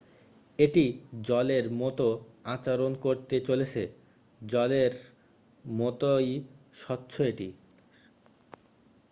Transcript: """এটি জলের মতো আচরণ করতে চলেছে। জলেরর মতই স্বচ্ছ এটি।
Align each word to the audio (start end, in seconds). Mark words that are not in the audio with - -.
"""এটি 0.59 0.85
জলের 1.21 1.65
মতো 1.73 2.07
আচরণ 2.45 2.91
করতে 2.95 3.35
চলেছে। 3.39 3.83
জলেরর 4.41 4.93
মতই 5.65 6.29
স্বচ্ছ 6.75 7.13
এটি। 7.23 7.49